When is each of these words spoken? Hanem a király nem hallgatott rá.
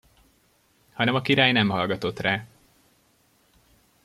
Hanem 0.93 1.15
a 1.15 1.21
király 1.21 1.51
nem 1.51 1.69
hallgatott 1.69 2.19
rá. 2.19 2.45